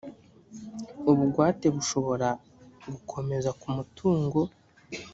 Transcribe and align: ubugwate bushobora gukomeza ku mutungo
ubugwate 1.09 1.65
bushobora 1.75 2.27
gukomeza 2.91 3.49
ku 3.59 3.67
mutungo 3.75 4.39